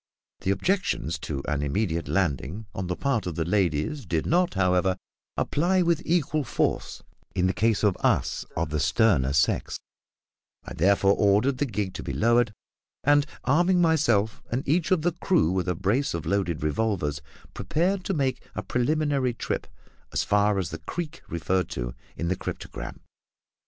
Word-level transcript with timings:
The 0.39 0.49
objections 0.49 1.19
to 1.19 1.43
an 1.47 1.61
immediate 1.61 2.07
landing 2.07 2.65
on 2.73 2.87
the 2.87 2.95
part 2.95 3.27
of 3.27 3.35
the 3.35 3.45
ladies 3.45 4.03
did 4.07 4.25
not, 4.25 4.55
however, 4.55 4.97
apply 5.37 5.83
with 5.83 6.01
equal 6.03 6.43
force 6.43 7.03
in 7.35 7.45
the 7.45 7.53
case 7.53 7.83
of 7.83 7.95
us 7.99 8.43
of 8.57 8.71
the 8.71 8.79
sterner 8.79 9.31
sex; 9.31 9.77
I 10.65 10.73
therefore 10.73 11.13
ordered 11.15 11.59
the 11.59 11.67
gig 11.67 11.93
to 11.93 12.01
be 12.01 12.13
lowered, 12.13 12.51
and, 13.03 13.27
arming 13.43 13.79
myself 13.79 14.41
and 14.51 14.67
each 14.67 14.89
of 14.89 15.03
the 15.03 15.11
crew 15.11 15.51
with 15.51 15.67
a 15.67 15.75
brace 15.75 16.15
of 16.15 16.25
loaded 16.25 16.63
revolvers, 16.63 17.21
prepared 17.53 18.03
to 18.05 18.15
make 18.15 18.41
a 18.55 18.63
preliminary 18.63 19.35
trip 19.35 19.67
as 20.11 20.23
far 20.23 20.57
as 20.57 20.71
the 20.71 20.79
creek 20.79 21.21
referred 21.29 21.69
to 21.69 21.93
in 22.17 22.27
the 22.27 22.35
cryptogram. 22.35 23.01